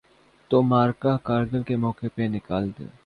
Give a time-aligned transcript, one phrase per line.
[0.51, 2.83] تو معرکہ کارگل کے موقع پہ نکالتے۔